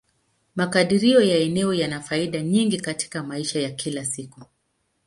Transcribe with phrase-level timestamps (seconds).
[0.55, 4.41] Makadirio ya eneo yana faida nyingi katika maisha ya kila siku.